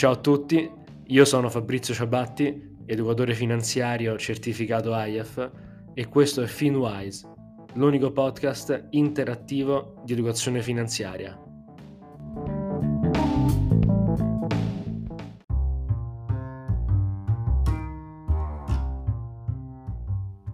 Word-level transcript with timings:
Ciao 0.00 0.12
a 0.12 0.16
tutti, 0.16 0.66
io 1.08 1.24
sono 1.26 1.50
Fabrizio 1.50 1.92
Ciabatti, 1.92 2.78
educatore 2.86 3.34
finanziario 3.34 4.16
certificato 4.16 4.94
IAF 4.94 5.50
e 5.92 6.08
questo 6.08 6.40
è 6.40 6.46
FinWise, 6.46 7.28
l'unico 7.74 8.10
podcast 8.10 8.86
interattivo 8.92 10.00
di 10.02 10.14
educazione 10.14 10.62
finanziaria. 10.62 11.38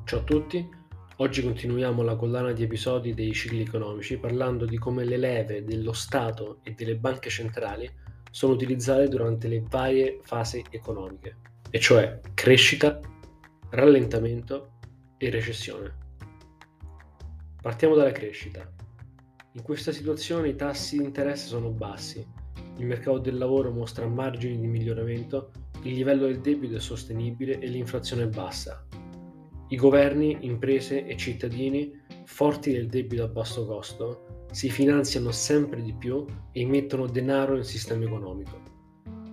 Ciao 0.06 0.18
a 0.18 0.22
tutti, 0.24 0.68
oggi 1.18 1.42
continuiamo 1.44 2.02
la 2.02 2.16
collana 2.16 2.50
di 2.50 2.64
episodi 2.64 3.14
dei 3.14 3.32
cicli 3.32 3.60
economici 3.60 4.18
parlando 4.18 4.64
di 4.64 4.76
come 4.76 5.04
le 5.04 5.16
leve 5.16 5.62
dello 5.62 5.92
Stato 5.92 6.58
e 6.64 6.72
delle 6.72 6.96
banche 6.96 7.30
centrali 7.30 7.88
sono 8.36 8.52
utilizzate 8.52 9.08
durante 9.08 9.48
le 9.48 9.62
varie 9.66 10.20
fasi 10.20 10.62
economiche, 10.68 11.38
e 11.70 11.80
cioè 11.80 12.20
crescita, 12.34 13.00
rallentamento 13.70 14.72
e 15.16 15.30
recessione. 15.30 15.96
Partiamo 17.62 17.94
dalla 17.94 18.12
crescita. 18.12 18.70
In 19.52 19.62
questa 19.62 19.90
situazione 19.90 20.50
i 20.50 20.54
tassi 20.54 20.98
di 20.98 21.04
interesse 21.04 21.46
sono 21.46 21.70
bassi, 21.70 22.26
il 22.76 22.84
mercato 22.84 23.20
del 23.20 23.38
lavoro 23.38 23.70
mostra 23.70 24.06
margini 24.06 24.60
di 24.60 24.66
miglioramento, 24.66 25.52
il 25.84 25.94
livello 25.94 26.26
del 26.26 26.42
debito 26.42 26.76
è 26.76 26.80
sostenibile 26.80 27.58
e 27.58 27.66
l'inflazione 27.68 28.24
è 28.24 28.28
bassa. 28.28 28.86
I 29.68 29.76
governi, 29.76 30.36
imprese 30.42 31.06
e 31.06 31.16
cittadini, 31.16 31.90
forti 32.26 32.70
del 32.70 32.88
debito 32.88 33.24
a 33.24 33.28
basso 33.28 33.64
costo, 33.64 34.35
si 34.56 34.70
finanziano 34.70 35.32
sempre 35.32 35.82
di 35.82 35.92
più 35.92 36.24
e 36.50 36.60
immettono 36.62 37.06
denaro 37.06 37.56
nel 37.56 37.66
sistema 37.66 38.06
economico. 38.06 38.58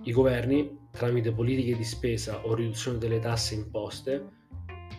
I 0.02 0.12
governi, 0.12 0.90
tramite 0.90 1.32
politiche 1.32 1.74
di 1.74 1.82
spesa 1.82 2.44
o 2.44 2.54
riduzione 2.54 2.98
delle 2.98 3.20
tasse 3.20 3.54
imposte, 3.54 4.22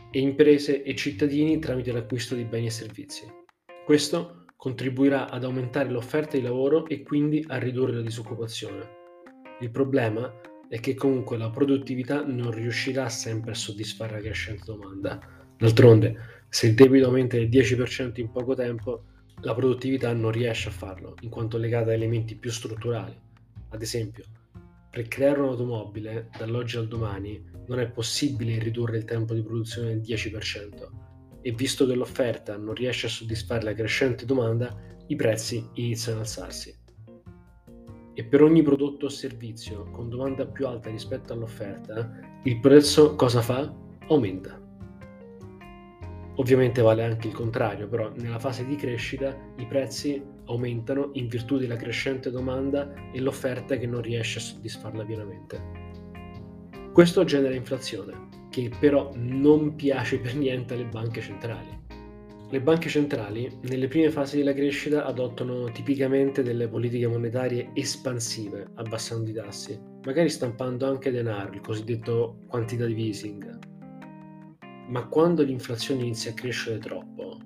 e 0.09 0.19
imprese 0.19 0.81
e 0.81 0.95
cittadini 0.95 1.59
tramite 1.59 1.91
l'acquisto 1.91 2.33
di 2.33 2.43
beni 2.43 2.65
e 2.65 2.71
servizi. 2.71 3.31
Questo 3.85 4.45
contribuirà 4.55 5.29
ad 5.29 5.43
aumentare 5.43 5.91
l'offerta 5.91 6.37
di 6.37 6.41
lavoro 6.41 6.87
e 6.87 7.03
quindi 7.03 7.45
a 7.47 7.59
ridurre 7.59 7.93
la 7.93 8.01
disoccupazione. 8.01 8.89
Il 9.59 9.69
problema 9.69 10.41
è 10.67 10.79
che 10.79 10.95
comunque 10.95 11.37
la 11.37 11.51
produttività 11.51 12.25
non 12.25 12.49
riuscirà 12.49 13.09
sempre 13.09 13.51
a 13.51 13.53
soddisfare 13.53 14.13
la 14.13 14.21
crescente 14.21 14.63
domanda. 14.65 15.19
D'altronde, 15.55 16.17
se 16.49 16.65
il 16.65 16.73
debito 16.73 17.05
aumenta 17.05 17.37
del 17.37 17.47
10% 17.47 18.19
in 18.19 18.31
poco 18.31 18.55
tempo, 18.55 19.03
la 19.41 19.53
produttività 19.53 20.11
non 20.13 20.31
riesce 20.31 20.69
a 20.69 20.71
farlo, 20.71 21.15
in 21.21 21.29
quanto 21.29 21.57
legata 21.57 21.91
a 21.91 21.93
elementi 21.93 22.35
più 22.35 22.51
strutturali. 22.51 23.15
Ad 23.69 23.81
esempio, 23.81 24.23
per 24.89 25.07
creare 25.07 25.41
un'automobile 25.41 26.29
dall'oggi 26.37 26.77
al 26.77 26.87
domani 26.87 27.43
non 27.67 27.79
è 27.79 27.89
possibile 27.89 28.59
ridurre 28.59 28.97
il 28.97 29.05
tempo 29.05 29.33
di 29.33 29.41
produzione 29.41 29.89
del 29.89 30.01
10% 30.01 30.89
e 31.41 31.51
visto 31.51 31.85
che 31.85 31.95
l'offerta 31.95 32.57
non 32.57 32.73
riesce 32.73 33.05
a 33.05 33.09
soddisfare 33.09 33.63
la 33.63 33.73
crescente 33.73 34.25
domanda, 34.25 34.75
i 35.07 35.15
prezzi 35.15 35.69
iniziano 35.73 36.19
ad 36.19 36.25
alzarsi. 36.25 36.75
E 38.13 38.23
per 38.23 38.41
ogni 38.41 38.63
prodotto 38.63 39.05
o 39.05 39.09
servizio 39.09 39.91
con 39.91 40.09
domanda 40.09 40.47
più 40.47 40.65
alta 40.65 40.89
rispetto 40.89 41.33
all'offerta, 41.33 42.39
il 42.45 42.59
prezzo 42.59 43.15
cosa 43.15 43.41
fa? 43.41 43.71
Aumenta. 44.07 44.64
Ovviamente 46.37 46.81
vale 46.81 47.03
anche 47.03 47.27
il 47.27 47.33
contrario, 47.33 47.87
però 47.87 48.11
nella 48.15 48.39
fase 48.39 48.65
di 48.65 48.75
crescita 48.75 49.35
i 49.57 49.65
prezzi 49.65 50.21
aumentano 50.45 51.11
in 51.13 51.27
virtù 51.27 51.57
della 51.57 51.77
crescente 51.77 52.29
domanda 52.29 52.93
e 53.13 53.21
l'offerta 53.21 53.77
che 53.77 53.87
non 53.87 54.01
riesce 54.01 54.39
a 54.39 54.41
soddisfarla 54.41 55.05
pienamente. 55.05 55.83
Questo 56.91 57.23
genera 57.23 57.55
inflazione, 57.55 58.27
che 58.49 58.69
però 58.79 59.11
non 59.15 59.75
piace 59.75 60.19
per 60.19 60.35
niente 60.35 60.73
alle 60.73 60.85
banche 60.85 61.21
centrali. 61.21 61.83
Le 62.49 62.61
banche 62.61 62.89
centrali 62.89 63.49
nelle 63.63 63.87
prime 63.87 64.11
fasi 64.11 64.37
della 64.37 64.53
crescita 64.53 65.03
adottano 65.03 65.71
tipicamente 65.71 66.43
delle 66.43 66.67
politiche 66.67 67.07
monetarie 67.07 67.71
espansive, 67.73 68.67
abbassando 68.75 69.29
i 69.29 69.33
tassi, 69.33 69.77
magari 70.03 70.29
stampando 70.29 70.85
anche 70.87 71.11
denaro, 71.11 71.53
il 71.53 71.61
cosiddetto 71.61 72.43
quantitative 72.47 73.01
easing, 73.01 73.64
ma 74.87 75.05
quando 75.07 75.43
l'inflazione 75.43 76.01
inizia 76.01 76.31
a 76.31 76.33
crescere 76.33 76.77
troppo 76.77 77.37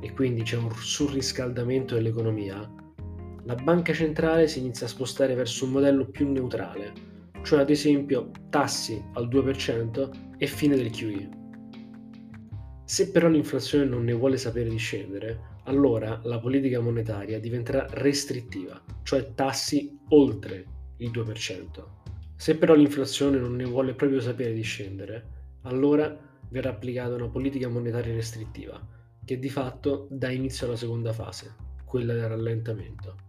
e 0.00 0.12
quindi 0.12 0.42
c'è 0.42 0.56
un 0.56 0.70
surriscaldamento 0.70 1.94
dell'economia, 1.94 2.70
la 3.44 3.54
banca 3.54 3.92
centrale 3.92 4.48
si 4.48 4.58
inizia 4.58 4.86
a 4.86 4.90
spostare 4.90 5.34
verso 5.34 5.64
un 5.64 5.72
modello 5.72 6.06
più 6.06 6.30
neutrale, 6.30 6.92
cioè 7.42 7.60
ad 7.60 7.70
esempio 7.70 8.30
tassi 8.50 9.02
al 9.14 9.28
2% 9.28 10.10
e 10.36 10.46
fine 10.46 10.76
del 10.76 10.90
QE. 10.90 11.28
Se 12.84 13.10
però 13.10 13.28
l'inflazione 13.28 13.84
non 13.84 14.04
ne 14.04 14.12
vuole 14.12 14.36
sapere 14.36 14.68
di 14.68 14.76
scendere, 14.76 15.54
allora 15.64 16.20
la 16.24 16.38
politica 16.38 16.80
monetaria 16.80 17.40
diventerà 17.40 17.86
restrittiva, 17.90 18.80
cioè 19.02 19.32
tassi 19.34 19.98
oltre 20.10 20.64
il 20.98 21.10
2%. 21.10 21.64
Se 22.36 22.56
però 22.56 22.74
l'inflazione 22.74 23.38
non 23.38 23.56
ne 23.56 23.64
vuole 23.64 23.94
proprio 23.94 24.20
sapere 24.20 24.52
di 24.52 24.62
scendere, 24.62 25.24
allora 25.62 26.16
verrà 26.48 26.70
applicata 26.70 27.14
una 27.14 27.28
politica 27.28 27.68
monetaria 27.68 28.14
restrittiva, 28.14 28.80
che 29.24 29.38
di 29.38 29.48
fatto 29.48 30.06
dà 30.10 30.30
inizio 30.30 30.66
alla 30.66 30.76
seconda 30.76 31.12
fase, 31.12 31.54
quella 31.84 32.14
del 32.14 32.28
rallentamento. 32.28 33.24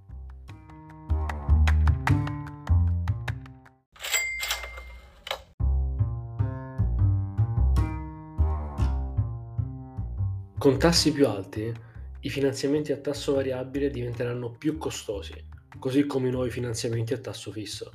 Con 10.58 10.80
tassi 10.80 11.12
più 11.12 11.28
alti, 11.28 11.72
i 12.22 12.30
finanziamenti 12.30 12.92
a 12.92 12.98
tasso 12.98 13.34
variabile 13.34 13.90
diventeranno 13.90 14.52
più 14.52 14.78
costosi, 14.78 15.34
così 15.80 16.06
come 16.06 16.28
i 16.28 16.32
nuovi 16.32 16.50
finanziamenti 16.50 17.14
a 17.14 17.20
tasso 17.20 17.52
fisso. 17.52 17.92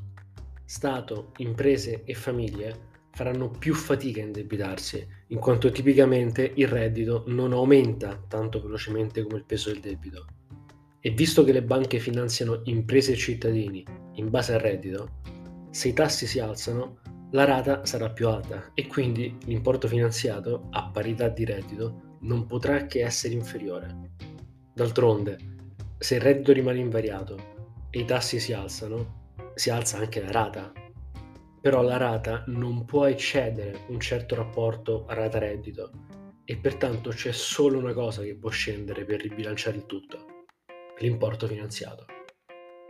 Stato, 0.65 1.33
imprese 1.39 2.05
e 2.05 2.15
famiglie 2.15 2.91
faranno 3.13 3.51
più 3.51 3.75
fatica 3.75 4.21
a 4.21 4.25
indebitarsi, 4.25 5.07
in 5.29 5.39
quanto 5.39 5.71
tipicamente 5.71 6.53
il 6.57 6.67
reddito 6.67 7.25
non 7.27 7.53
aumenta 7.53 8.23
tanto 8.27 8.61
velocemente 8.61 9.23
come 9.23 9.39
il 9.39 9.45
peso 9.45 9.71
del 9.71 9.81
debito. 9.81 10.27
E 11.01 11.11
visto 11.11 11.45
che 11.45 11.53
le 11.53 11.63
banche 11.63 11.99
finanziano 11.99 12.61
imprese 12.65 13.13
e 13.13 13.17
cittadini 13.17 13.85
in 14.15 14.31
base 14.31 14.55
al 14.55 14.61
reddito, 14.61 15.21
se 15.71 15.89
i 15.89 15.93
tassi 15.93 16.27
si 16.27 16.39
alzano, 16.39 17.01
la 17.33 17.45
rata 17.45 17.85
sarà 17.85 18.11
più 18.11 18.29
alta 18.29 18.71
e 18.75 18.87
quindi 18.87 19.37
l'importo 19.45 19.89
finanziato, 19.89 20.69
a 20.71 20.91
parità 20.91 21.29
di 21.29 21.45
reddito, 21.45 22.17
non 22.21 22.47
potrà 22.47 22.87
che 22.87 23.03
essere 23.05 23.35
inferiore. 23.35 24.11
D'altronde, 24.75 25.39
se 25.99 26.17
il 26.17 26.21
reddito 26.21 26.53
rimane 26.53 26.79
invariato 26.79 27.37
e 27.91 28.01
i 28.01 28.05
tassi 28.05 28.39
si 28.39 28.53
alzano, 28.53 29.31
si 29.55 29.71
alza 29.71 29.99
anche 29.99 30.21
la 30.21 30.31
rata 30.31 30.73
però 31.63 31.81
la 31.81 31.97
rata 31.97 32.43
non 32.49 32.85
può 32.85 33.07
eccedere 33.07 33.85
un 33.87 34.01
certo 34.01 34.35
rapporto 34.35 35.07
rata-reddito 35.09 35.93
e 36.45 36.57
pertanto 36.57 37.11
c'è 37.11 37.31
solo 37.31 37.79
una 37.79 37.93
cosa 37.93 38.23
che 38.23 38.35
può 38.35 38.51
scendere 38.51 39.05
per 39.05 39.21
ribilanciare 39.21 39.77
il 39.77 39.87
tutto, 39.87 40.27
l'importo 40.99 41.47
finanziato. 41.47 42.05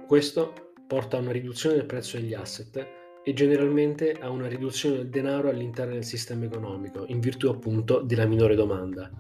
Questo 0.06 0.72
porta 0.86 1.18
a 1.18 1.20
una 1.20 1.32
riduzione 1.32 1.76
del 1.76 1.84
prezzo 1.84 2.16
degli 2.16 2.32
asset 2.32 2.86
e 3.22 3.32
generalmente 3.34 4.12
a 4.12 4.30
una 4.30 4.48
riduzione 4.48 4.96
del 4.96 5.10
denaro 5.10 5.50
all'interno 5.50 5.92
del 5.92 6.04
sistema 6.04 6.46
economico, 6.46 7.04
in 7.08 7.20
virtù 7.20 7.48
appunto 7.48 8.00
della 8.00 8.24
minore 8.24 8.54
domanda. 8.54 9.10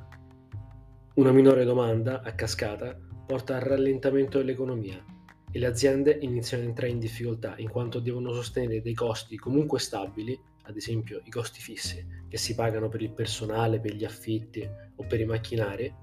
Una 1.16 1.30
minore 1.30 1.64
domanda, 1.64 2.22
a 2.22 2.34
cascata, 2.34 2.98
porta 3.26 3.56
al 3.56 3.60
rallentamento 3.60 4.38
dell'economia 4.38 5.11
e 5.52 5.58
le 5.58 5.66
aziende 5.66 6.18
iniziano 6.22 6.62
ad 6.62 6.70
entrare 6.70 6.90
in 6.90 6.98
difficoltà 6.98 7.54
in 7.58 7.68
quanto 7.68 8.00
devono 8.00 8.32
sostenere 8.32 8.80
dei 8.80 8.94
costi 8.94 9.36
comunque 9.36 9.78
stabili, 9.78 10.38
ad 10.62 10.76
esempio 10.76 11.20
i 11.24 11.30
costi 11.30 11.60
fissi 11.60 12.04
che 12.28 12.38
si 12.38 12.54
pagano 12.54 12.88
per 12.88 13.02
il 13.02 13.12
personale, 13.12 13.78
per 13.78 13.94
gli 13.94 14.04
affitti 14.04 14.66
o 14.96 15.04
per 15.06 15.20
i 15.20 15.26
macchinari, 15.26 15.94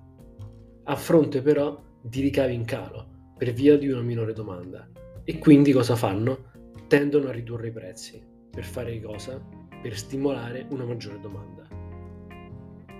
a 0.84 0.96
fronte 0.96 1.42
però 1.42 1.81
di 2.01 2.22
ricavi 2.22 2.54
in 2.54 2.66
calo 2.66 3.34
per 3.38 3.51
via 3.51 3.78
di 3.78 3.90
una 3.90 4.01
minore 4.01 4.34
domanda. 4.34 4.88
E 5.24 5.40
quindi 5.40 5.72
cosa 5.72 5.96
fanno? 5.96 6.51
Tendono 6.88 7.30
a 7.30 7.31
ridurre 7.31 7.68
i 7.68 7.72
prezzi. 7.72 8.22
Per 8.51 8.63
fare 8.63 9.00
cosa? 9.01 9.40
Per 9.81 9.98
stimolare 9.98 10.68
una 10.72 10.84
maggiore 10.84 11.19
domanda. 11.19 11.68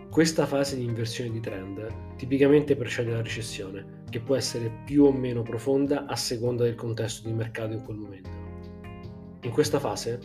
Questa 0.10 0.46
fase 0.46 0.76
di 0.76 0.84
inversione 0.84 1.32
di 1.32 1.40
trend 1.40 2.16
tipicamente 2.16 2.76
precede 2.76 3.12
la 3.12 3.22
recessione, 3.22 3.99
che 4.10 4.20
può 4.20 4.36
essere 4.36 4.72
più 4.86 5.06
o 5.06 5.12
meno 5.12 5.42
profonda 5.42 6.06
a 6.06 6.16
seconda 6.16 6.64
del 6.64 6.76
contesto 6.76 7.28
di 7.28 7.34
mercato 7.34 7.74
in 7.74 7.84
quel 7.84 7.98
momento. 7.98 8.30
In 9.42 9.52
questa 9.52 9.80
fase 9.80 10.20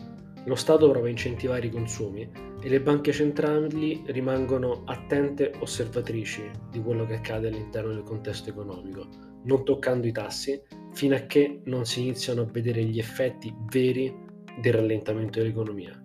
lo 0.47 0.55
Stato 0.57 0.91
prova 0.91 1.07
a 1.07 1.11
incentivare 1.11 1.67
i 1.67 1.71
consumi 1.71 2.29
e 2.61 2.69
le 2.69 2.81
banche 2.81 3.13
centrali 3.13 4.03
rimangono 4.07 4.83
attente 4.85 5.53
osservatrici 5.61 6.51
di 6.71 6.81
quello 6.83 7.07
che 7.07 7.15
accade 7.15 7.49
all'interno 7.49 7.93
del 7.93 8.03
contesto 8.03 8.51
economico, 8.51 9.07
non 9.45 9.65
toccando 9.65 10.07
i 10.07 10.13
tassi 10.13 10.61
fino 10.93 11.15
a 11.15 11.21
che 11.21 11.61
non 11.65 11.85
si 11.85 12.01
iniziano 12.01 12.43
a 12.43 12.47
vedere 12.51 12.85
gli 12.85 12.99
effetti 12.99 13.55
veri 13.71 14.15
del 14.61 14.75
rallentamento 14.75 15.39
dell'economia. 15.39 16.01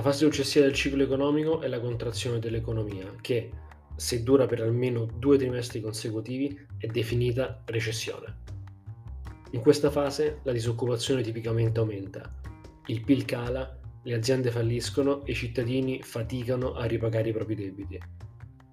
La 0.00 0.06
fase 0.06 0.24
successiva 0.24 0.64
del 0.64 0.72
ciclo 0.72 1.02
economico 1.02 1.60
è 1.60 1.68
la 1.68 1.78
contrazione 1.78 2.38
dell'economia, 2.38 3.16
che, 3.20 3.50
se 3.96 4.22
dura 4.22 4.46
per 4.46 4.62
almeno 4.62 5.04
due 5.04 5.36
trimestri 5.36 5.82
consecutivi, 5.82 6.58
è 6.78 6.86
definita 6.86 7.62
recessione. 7.66 8.38
In 9.50 9.60
questa 9.60 9.90
fase 9.90 10.40
la 10.44 10.52
disoccupazione 10.52 11.20
tipicamente 11.20 11.80
aumenta, 11.80 12.34
il 12.86 13.02
PIL 13.02 13.26
cala, 13.26 13.78
le 14.02 14.14
aziende 14.14 14.50
falliscono 14.50 15.22
e 15.26 15.32
i 15.32 15.34
cittadini 15.34 16.00
faticano 16.02 16.72
a 16.72 16.86
ripagare 16.86 17.28
i 17.28 17.34
propri 17.34 17.56
debiti. 17.56 18.00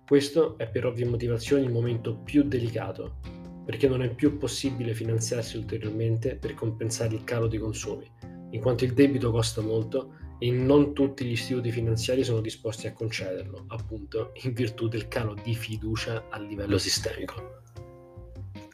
Questo 0.07 0.57
è 0.57 0.69
per 0.69 0.85
ovvie 0.85 1.03
motivazioni 1.03 1.65
il 1.65 1.73
momento 1.73 2.19
più 2.19 2.43
delicato, 2.43 3.17
perché 3.65 3.89
non 3.89 4.01
è 4.01 4.15
più 4.15 4.37
possibile 4.37 4.93
finanziarsi 4.93 5.57
ulteriormente 5.57 6.37
per 6.37 6.53
compensare 6.53 7.15
il 7.15 7.25
calo 7.25 7.47
dei 7.47 7.59
consumi, 7.59 8.09
in 8.51 8.61
quanto 8.61 8.85
il 8.85 8.93
debito 8.93 9.29
costa 9.29 9.59
molto 9.59 10.23
e 10.39 10.51
non 10.51 10.93
tutti 10.93 11.25
gli 11.25 11.31
istituti 11.31 11.71
finanziari 11.71 12.23
sono 12.23 12.41
disposti 12.41 12.87
a 12.87 12.93
concederlo, 12.93 13.65
appunto 13.67 14.33
in 14.43 14.53
virtù 14.53 14.87
del 14.87 15.07
calo 15.07 15.35
di 15.43 15.55
fiducia 15.55 16.25
a 16.29 16.39
livello 16.39 16.77
sistemico. 16.77 17.61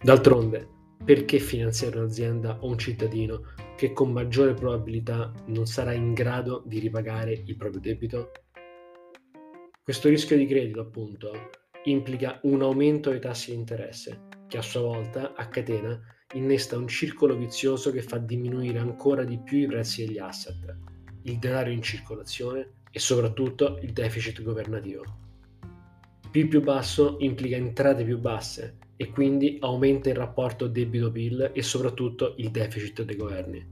D'altronde, 0.01 0.67
perché 1.03 1.39
finanziare 1.39 1.97
un'azienda 1.97 2.57
o 2.61 2.67
un 2.67 2.77
cittadino 2.77 3.53
che 3.77 3.93
con 3.93 4.11
maggiore 4.11 4.53
probabilità 4.53 5.31
non 5.47 5.65
sarà 5.65 5.93
in 5.93 6.13
grado 6.13 6.63
di 6.65 6.79
ripagare 6.79 7.43
il 7.45 7.55
proprio 7.55 7.81
debito? 7.81 8.31
Questo 9.83 10.09
rischio 10.09 10.37
di 10.37 10.45
credito, 10.45 10.81
appunto, 10.81 11.49
implica 11.85 12.39
un 12.43 12.61
aumento 12.61 13.09
dei 13.09 13.19
tassi 13.19 13.51
di 13.51 13.57
interesse, 13.57 14.27
che 14.47 14.57
a 14.57 14.61
sua 14.61 14.81
volta, 14.81 15.33
a 15.35 15.47
catena, 15.47 15.99
innesta 16.33 16.77
un 16.77 16.87
circolo 16.87 17.35
vizioso 17.35 17.91
che 17.91 18.01
fa 18.01 18.17
diminuire 18.17 18.79
ancora 18.79 19.23
di 19.23 19.39
più 19.39 19.59
i 19.59 19.67
prezzi 19.67 20.05
degli 20.05 20.17
asset, 20.17 20.77
il 21.23 21.37
denaro 21.39 21.69
in 21.69 21.81
circolazione 21.81 22.81
e 22.91 22.99
soprattutto 22.99 23.79
il 23.81 23.91
deficit 23.91 24.41
governativo. 24.41 25.03
PIL 26.31 26.47
più 26.47 26.61
basso 26.61 27.17
implica 27.19 27.55
entrate 27.55 28.03
più 28.03 28.19
basse 28.19 28.77
e 28.95 29.09
quindi 29.09 29.57
aumenta 29.59 30.09
il 30.09 30.15
rapporto 30.15 30.67
debito-PIL 30.67 31.51
e 31.53 31.61
soprattutto 31.61 32.35
il 32.37 32.49
deficit 32.49 33.03
dei 33.03 33.15
governi. 33.15 33.65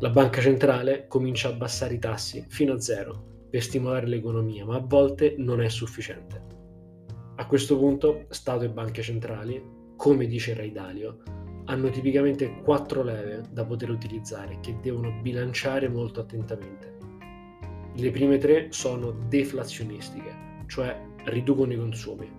La 0.00 0.10
banca 0.10 0.40
centrale 0.40 1.06
comincia 1.08 1.48
a 1.48 1.52
abbassare 1.52 1.94
i 1.94 1.98
tassi 1.98 2.44
fino 2.48 2.74
a 2.74 2.80
zero 2.80 3.46
per 3.50 3.62
stimolare 3.62 4.06
l'economia, 4.06 4.64
ma 4.64 4.76
a 4.76 4.84
volte 4.84 5.34
non 5.38 5.60
è 5.60 5.68
sufficiente. 5.68 6.40
A 7.36 7.46
questo 7.46 7.78
punto 7.78 8.26
Stato 8.30 8.64
e 8.64 8.70
banche 8.70 9.02
centrali, 9.02 9.62
come 9.96 10.26
dice 10.26 10.54
Ray 10.54 10.72
Dalio, 10.72 11.22
hanno 11.68 11.90
tipicamente 11.90 12.60
quattro 12.62 13.02
leve 13.02 13.44
da 13.50 13.64
poter 13.64 13.90
utilizzare 13.90 14.58
che 14.60 14.76
devono 14.80 15.12
bilanciare 15.20 15.88
molto 15.88 16.20
attentamente. 16.20 16.96
Le 17.94 18.10
prime 18.10 18.38
tre 18.38 18.68
sono 18.70 19.10
deflazionistiche, 19.10 20.62
cioè 20.66 20.98
riducono 21.24 21.72
i 21.72 21.76
consumi, 21.76 22.30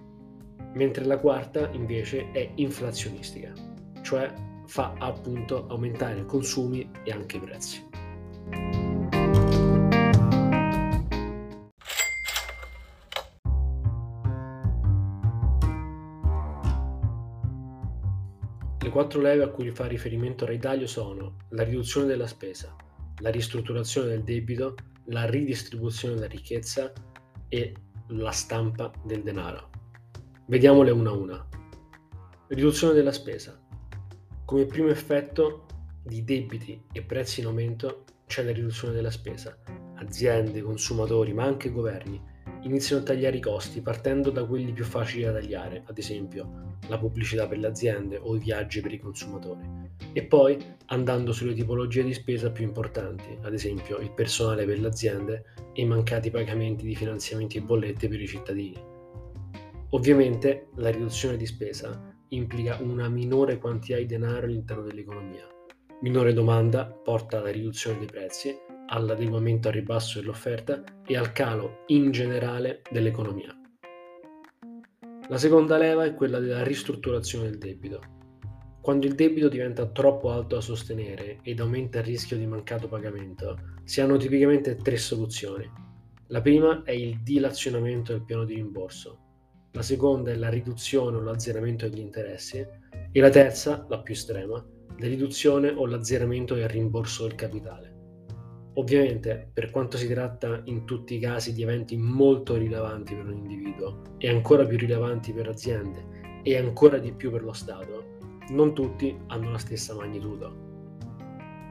mentre 0.74 1.06
la 1.06 1.20
quarta 1.20 1.70
invece 1.72 2.32
è 2.32 2.50
inflazionistica, 2.56 3.54
cioè 4.02 4.34
fa 4.66 4.96
appunto 4.98 5.68
aumentare 5.68 6.20
i 6.20 6.26
consumi 6.26 6.90
e 7.04 7.12
anche 7.12 7.38
i 7.38 7.40
prezzi. 7.40 7.88
Le 18.90 18.96
quattro 18.96 19.22
leve 19.22 19.44
a 19.44 19.50
cui 19.50 19.70
fa 19.70 19.86
riferimento 19.86 20.48
Ray 20.48 20.58
Dalio 20.58 20.88
sono 20.88 21.36
la 21.50 21.62
riduzione 21.62 22.08
della 22.08 22.26
spesa, 22.26 22.76
la 23.20 23.30
ristrutturazione 23.30 24.08
del 24.08 24.24
debito, 24.24 24.74
la 25.10 25.30
ridistribuzione 25.30 26.16
della 26.16 26.26
ricchezza 26.26 26.92
e 27.50 27.76
la 28.08 28.32
stampa 28.32 28.92
del 29.06 29.22
denaro. 29.22 29.70
Vediamole 30.48 30.90
una 30.90 31.12
a 31.12 31.14
una. 31.14 31.50
Riduzione 32.48 32.96
della 32.96 33.12
spesa. 33.12 33.62
Come 34.44 34.66
primo 34.66 34.88
effetto 34.88 35.68
di 36.02 36.24
debiti 36.24 36.84
e 36.92 37.04
prezzi 37.04 37.42
in 37.42 37.46
aumento 37.46 38.06
c'è 38.26 38.42
la 38.42 38.52
riduzione 38.52 38.96
della 38.96 39.12
spesa. 39.12 39.56
Aziende, 39.98 40.64
consumatori, 40.64 41.32
ma 41.32 41.44
anche 41.44 41.70
governi 41.70 42.20
iniziano 42.62 43.02
a 43.02 43.06
tagliare 43.06 43.38
i 43.38 43.42
costi 43.42 43.82
partendo 43.82 44.30
da 44.30 44.46
quelli 44.46 44.72
più 44.72 44.84
facili 44.84 45.24
da 45.24 45.34
tagliare, 45.34 45.84
ad 45.86 45.98
esempio 45.98 46.78
la 46.88 46.98
pubblicità 46.98 47.48
per 47.48 47.60
le 47.60 47.68
aziende 47.68 48.18
o 48.18 48.36
i 48.36 48.40
viaggi 48.40 48.82
per 48.82 48.94
i 48.94 49.00
consumatori, 49.00 49.62
e 50.14 50.24
poi 50.24 50.58
andando 50.88 51.32
sulle 51.32 51.54
tipologie 51.54 52.04
di 52.04 52.14
spesa 52.14 52.52
più 52.52 52.64
importanti, 52.64 53.38
ad 53.42 53.54
esempio 53.54 53.98
il 54.00 54.12
personale 54.12 54.66
per 54.66 54.80
le 54.80 54.88
aziende 54.88 55.46
e 55.74 55.82
i 55.82 55.86
mancati 55.86 56.32
pagamenti 56.32 56.86
di 56.86 56.96
finanziamenti 56.96 57.58
e 57.58 57.62
bollette 57.62 58.08
per 58.08 58.20
i 58.20 58.28
cittadini. 58.28 58.82
Ovviamente 59.92 60.68
la 60.76 60.90
riduzione 60.90 61.38
di 61.38 61.46
spesa 61.46 62.16
implica 62.30 62.78
una 62.82 63.10
minore 63.10 63.58
quantità 63.58 63.98
di 63.98 64.06
denaro 64.06 64.46
all'interno 64.46 64.84
dell'economia. 64.84 65.48
Minore 66.02 66.34
domanda 66.34 66.86
porta 66.86 67.40
alla 67.40 67.52
riduzione 67.52 67.98
dei 67.98 68.08
prezzi 68.08 68.56
all'adeguamento 68.90 69.68
al 69.68 69.74
ribasso 69.74 70.20
dell'offerta 70.20 70.84
e 71.06 71.18
al 71.18 71.32
calo 71.32 71.84
in 71.88 72.12
generale 72.12 72.82
dell'economia. 72.92 73.56
La 75.28 75.38
seconda 75.38 75.78
leva 75.78 76.06
è 76.06 76.14
quella 76.14 76.40
della 76.40 76.64
ristrutturazione 76.64 77.50
del 77.50 77.58
debito. 77.58 78.02
Quando 78.82 79.06
il 79.06 79.16
debito 79.16 79.48
diventa 79.48 79.86
troppo 79.88 80.32
alto 80.32 80.56
da 80.56 80.62
sostenere 80.62 81.40
ed 81.44 81.60
aumenta 81.60 82.00
il 82.00 82.06
rischio 82.06 82.38
di 82.38 82.48
mancato 82.48 82.88
pagamento, 82.88 83.76
si 83.84 84.02
hanno 84.02 84.18
tipicamente 84.18 84.76
tre 84.76 84.98
soluzioni. 84.98 85.70
La 86.28 86.42
prima 86.42 86.84
è 86.84 86.92
il 86.92 87.22
dilazionamento 87.22 88.12
del 88.12 88.24
piano 88.24 88.46
di 88.46 88.56
rimborso, 88.56 89.28
la 89.74 89.84
seconda 89.84 90.32
è 90.32 90.36
la 90.36 90.50
riduzione 90.50 91.18
o 91.18 91.22
l'azzeramento 91.22 91.88
degli 91.88 92.00
interessi 92.00 92.66
e 93.12 93.20
la 93.20 93.30
terza, 93.30 93.86
la 93.88 94.02
più 94.02 94.16
estrema, 94.16 94.66
la 94.98 95.08
riduzione 95.08 95.70
o 95.70 95.86
l'azzeramento 95.86 96.56
del 96.56 96.70
rimborso 96.70 97.28
del 97.28 97.36
capitale. 97.36 97.89
Ovviamente, 98.80 99.50
per 99.52 99.72
quanto 99.72 99.98
si 99.98 100.08
tratta 100.08 100.62
in 100.66 100.86
tutti 100.86 101.16
i 101.16 101.20
casi 101.20 101.54
di 101.54 101.64
eventi 101.64 101.98
molto 101.98 102.56
rilevanti 102.56 103.14
per 103.14 103.26
un 103.26 103.36
individuo 103.36 104.04
e 104.18 104.30
ancora 104.30 104.66
più 104.66 104.78
rilevanti 104.78 105.34
per 105.34 105.50
aziende 105.50 106.42
e 106.44 106.56
ancora 106.56 106.98
di 106.98 107.12
più 107.12 107.30
per 107.30 107.44
lo 107.44 107.52
Stato, 107.52 108.18
non 108.52 108.74
tutti 108.74 109.14
hanno 109.28 109.52
la 109.52 109.58
stessa 109.58 109.94
magnitudo. 109.96 110.68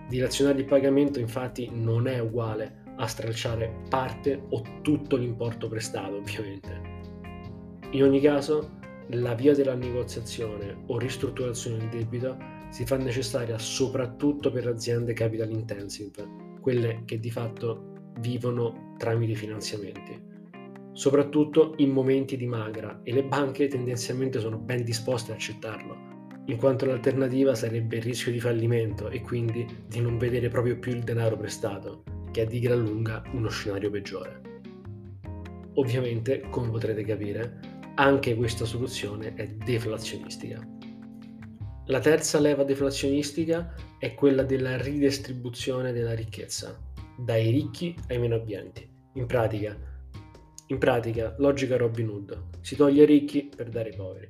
Dilazionare 0.06 0.58
il 0.58 0.66
pagamento 0.66 1.18
infatti 1.18 1.70
non 1.72 2.06
è 2.08 2.18
uguale 2.18 2.82
a 2.98 3.06
stralciare 3.06 3.84
parte 3.88 4.42
o 4.50 4.62
tutto 4.82 5.16
l'importo 5.16 5.66
prestato, 5.66 6.16
ovviamente. 6.16 6.80
In 7.92 8.02
ogni 8.02 8.20
caso, 8.20 8.76
la 9.12 9.32
via 9.32 9.54
della 9.54 9.74
negoziazione 9.74 10.82
o 10.88 10.98
ristrutturazione 10.98 11.78
del 11.78 11.88
debito 11.88 12.36
si 12.68 12.84
fa 12.84 12.98
necessaria 12.98 13.56
soprattutto 13.56 14.50
per 14.50 14.66
aziende 14.66 15.14
capital 15.14 15.50
intensive 15.50 16.46
quelle 16.68 17.04
che 17.06 17.18
di 17.18 17.30
fatto 17.30 18.12
vivono 18.18 18.94
tramite 18.98 19.32
finanziamenti, 19.32 20.20
soprattutto 20.92 21.72
in 21.78 21.88
momenti 21.88 22.36
di 22.36 22.46
magra 22.46 23.00
e 23.04 23.14
le 23.14 23.24
banche 23.24 23.68
tendenzialmente 23.68 24.38
sono 24.38 24.58
ben 24.58 24.84
disposte 24.84 25.32
a 25.32 25.34
accettarlo, 25.36 26.42
in 26.44 26.58
quanto 26.58 26.84
l'alternativa 26.84 27.54
sarebbe 27.54 27.96
il 27.96 28.02
rischio 28.02 28.32
di 28.32 28.38
fallimento 28.38 29.08
e 29.08 29.22
quindi 29.22 29.66
di 29.86 30.02
non 30.02 30.18
vedere 30.18 30.50
proprio 30.50 30.78
più 30.78 30.92
il 30.92 31.04
denaro 31.04 31.38
prestato, 31.38 32.02
che 32.32 32.42
è 32.42 32.46
di 32.46 32.60
gran 32.60 32.82
lunga 32.82 33.22
uno 33.32 33.48
scenario 33.48 33.88
peggiore. 33.88 34.42
Ovviamente, 35.76 36.48
come 36.50 36.68
potrete 36.68 37.02
capire, 37.02 37.60
anche 37.94 38.34
questa 38.34 38.66
soluzione 38.66 39.32
è 39.32 39.48
deflazionistica. 39.48 40.60
La 41.88 42.00
terza 42.00 42.38
leva 42.38 42.64
deflazionistica 42.64 43.74
è 43.98 44.12
quella 44.12 44.42
della 44.42 44.76
ridistribuzione 44.76 45.90
della 45.90 46.14
ricchezza, 46.14 46.78
dai 47.16 47.50
ricchi 47.50 47.96
ai 48.08 48.18
meno 48.18 48.34
abbienti. 48.34 48.86
In 49.14 49.24
pratica, 49.24 49.74
in 50.66 50.76
pratica, 50.76 51.34
logica 51.38 51.78
Robin 51.78 52.10
Hood, 52.10 52.42
si 52.60 52.76
toglie 52.76 53.00
ai 53.00 53.06
ricchi 53.06 53.50
per 53.56 53.70
dare 53.70 53.88
ai 53.88 53.96
poveri. 53.96 54.28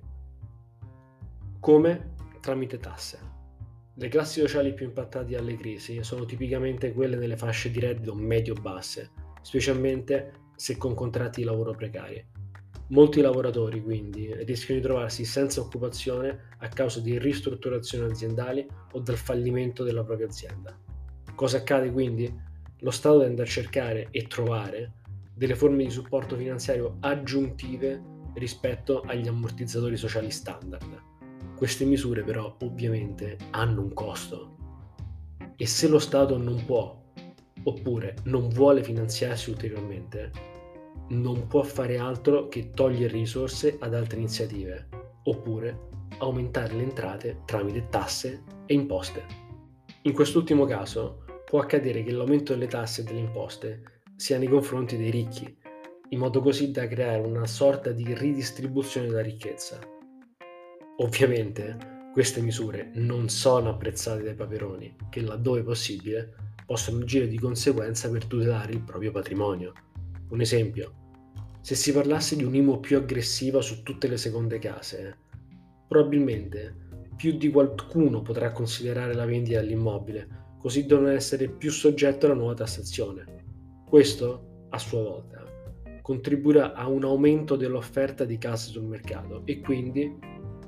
Come? 1.59 2.15
Tramite 2.41 2.79
tasse. 2.79 3.19
Le 3.93 4.07
classi 4.07 4.39
sociali 4.39 4.73
più 4.73 4.87
impattate 4.87 5.33
dalle 5.33 5.57
crisi 5.57 6.01
sono 6.05 6.25
tipicamente 6.27 6.93
quelle 6.93 7.17
nelle 7.17 7.37
fasce 7.37 7.73
di 7.73 7.81
reddito 7.81 8.15
medio-basse, 8.15 9.11
specialmente 9.43 10.33
se 10.55 10.77
con 10.77 10.95
contratti 10.95 11.41
di 11.41 11.47
lavoro 11.47 11.73
precari. 11.73 12.25
Molti 12.91 13.21
lavoratori 13.21 13.83
quindi 13.83 14.33
rischiano 14.45 14.81
di 14.81 14.87
trovarsi 14.87 15.25
senza 15.27 15.61
occupazione 15.61 16.55
a 16.59 16.69
causa 16.69 17.01
di 17.01 17.19
ristrutturazioni 17.19 18.11
aziendali 18.11 18.67
o 18.93 19.01
del 19.01 19.17
fallimento 19.19 19.85
della 19.85 20.03
propria 20.03 20.27
azienda. 20.27 20.75
Cosa 21.35 21.59
accade 21.59 21.93
quindi? 21.93 22.33
Lo 22.79 22.91
Stato 22.91 23.21
tende 23.21 23.43
a 23.43 23.47
cercare 23.47 24.09
e 24.11 24.27
trovare 24.27 24.93
delle 25.35 25.55
forme 25.55 25.85
di 25.85 25.91
supporto 25.91 26.37
finanziario 26.37 26.97
aggiuntive 27.01 28.03
rispetto 28.35 29.03
agli 29.03 29.29
ammortizzatori 29.29 29.97
sociali 29.97 30.31
standard. 30.31 31.03
Queste 31.57 31.85
misure 31.85 32.23
però 32.23 32.57
ovviamente 32.61 33.37
hanno 33.51 33.83
un 33.83 33.93
costo 33.93 34.57
e 35.57 35.67
se 35.67 35.89
lo 35.89 35.99
Stato 35.99 36.39
non 36.39 36.65
può 36.65 36.97
oppure 37.65 38.17
non 38.25 38.49
vuole 38.49 38.83
finanziarsi 38.83 39.51
ulteriormente, 39.51 40.31
non 41.09 41.47
può 41.47 41.63
fare 41.63 41.99
altro 41.99 42.49
che 42.49 42.71
togliere 42.71 43.13
risorse 43.13 43.77
ad 43.81 43.95
altre 43.95 44.19
iniziative 44.19 44.89
oppure 45.25 45.87
aumentare 46.19 46.75
le 46.75 46.83
entrate 46.83 47.43
tramite 47.45 47.89
tasse 47.89 48.43
e 48.67 48.75
imposte. 48.75 49.25
In 50.03 50.13
quest'ultimo 50.13 50.65
caso 50.65 51.25
può 51.45 51.61
accadere 51.61 52.03
che 52.03 52.13
l'aumento 52.13 52.53
delle 52.53 52.67
tasse 52.67 53.01
e 53.01 53.05
delle 53.05 53.21
imposte 53.21 54.03
sia 54.17 54.39
nei 54.39 54.49
confronti 54.49 54.97
dei 54.97 55.11
ricchi, 55.11 55.57
in 56.11 56.19
modo 56.19 56.41
così 56.41 56.71
da 56.71 56.87
creare 56.89 57.21
una 57.21 57.47
sorta 57.47 57.91
di 57.91 58.15
ridistribuzione 58.15 59.07
della 59.07 59.23
ricchezza. 59.23 59.79
Ovviamente 60.99 61.97
queste 62.13 62.41
misure 62.41 62.91
non 62.95 63.29
sono 63.29 63.71
apprezzate 63.71 64.23
dai 64.23 64.35
paperoni, 64.35 64.97
che 65.09 65.21
laddove 65.21 65.63
possibile 65.63 66.35
possono 66.67 67.01
agire 67.01 67.29
di 67.29 67.39
conseguenza 67.39 68.11
per 68.11 68.25
tutelare 68.25 68.73
il 68.73 68.83
proprio 68.83 69.13
patrimonio. 69.13 69.73
Un 70.29 70.41
esempio, 70.41 70.95
se 71.61 71.75
si 71.75 71.93
parlasse 71.93 72.37
di 72.37 72.45
un'IMO 72.45 72.81
più 72.81 72.97
aggressiva 72.97 73.61
su 73.61 73.83
tutte 73.83 74.09
le 74.09 74.17
seconde 74.17 74.59
case, 74.59 75.17
probabilmente 75.87 76.87
più 77.17 77.37
di 77.37 77.51
qualcuno 77.51 78.23
potrà 78.23 78.53
considerare 78.53 79.15
la 79.15 79.25
vendita 79.25 79.61
dell'immobile, 79.61 80.57
così 80.59 80.87
da 80.87 80.97
non 80.99 81.11
essere 81.11 81.49
più 81.49 81.71
soggetto 81.71 82.27
alla 82.27 82.35
nuova 82.35 82.55
tassazione. 82.55 83.25
Questo, 83.89 84.67
a 84.71 84.79
sua 84.79 85.03
volta, 85.03 85.45
contribuirà 86.03 86.75
a 86.75 86.87
un 86.89 87.05
aumento 87.05 87.57
dell'offerta 87.57 88.25
di 88.25 88.39
case 88.39 88.71
sul 88.71 88.85
mercato 88.85 89.43
e 89.45 89.61
quindi 89.61 90.17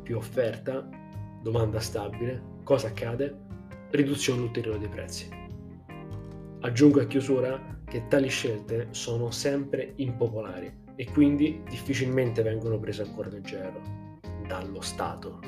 più 0.03 0.17
offerta, 0.17 0.89
domanda 1.43 1.81
stabile, 1.81 2.59
cosa 2.65 2.89
accade? 2.89 3.37
Riduzione 3.91 4.43
ulteriore 4.43 4.79
dei 4.79 4.89
prezzi. 4.89 5.29
Aggiungo 6.61 7.01
a 7.01 7.07
chiusura 7.07 7.80
che 7.91 8.07
tali 8.07 8.29
scelte 8.29 8.87
sono 8.93 9.33
sempre 9.33 9.95
impopolari 9.97 10.73
e 10.95 11.11
quindi 11.11 11.61
difficilmente 11.69 12.41
vengono 12.43 12.79
prese 12.79 13.03
a 13.03 13.11
cuore 13.11 13.31
leggero 13.31 13.81
dallo 14.47 14.81
Stato. 14.81 15.41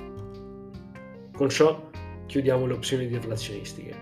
Con 1.33 1.49
ciò 1.49 1.89
chiudiamo 2.27 2.67
le 2.67 2.73
opzioni 2.73 3.07
deflazionistiche. 3.07 3.95